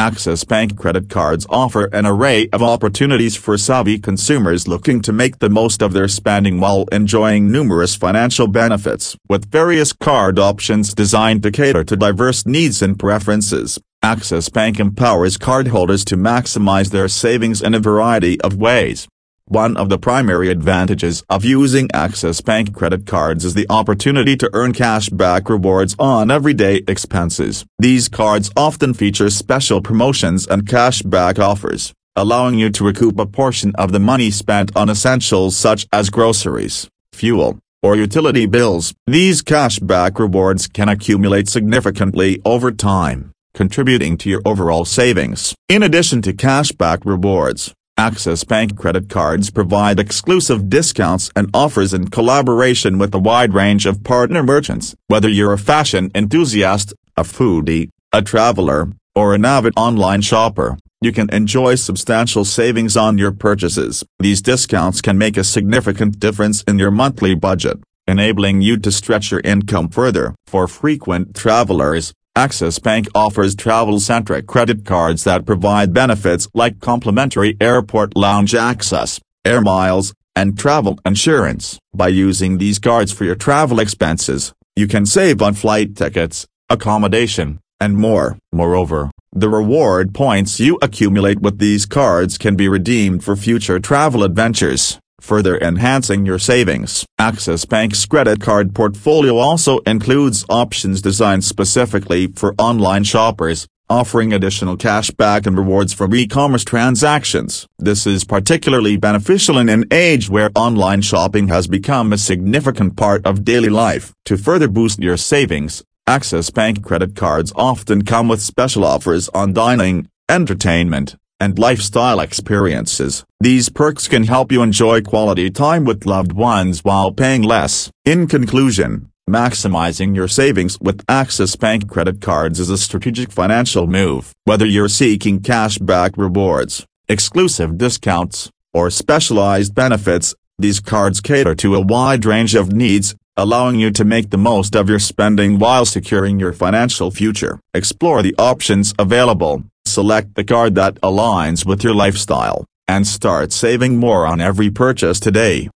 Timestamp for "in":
17.60-17.74, 45.68-45.82, 51.92-52.08, 66.62-66.78, 109.58-109.68, 128.04-128.26